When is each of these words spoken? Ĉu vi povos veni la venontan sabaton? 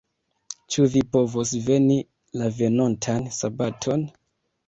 Ĉu 0.75 0.85
vi 0.93 1.01
povos 1.15 1.51
veni 1.67 1.97
la 2.43 2.49
venontan 2.61 3.31
sabaton? 3.41 4.07